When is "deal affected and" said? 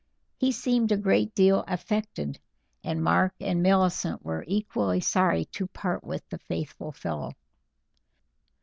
1.35-3.03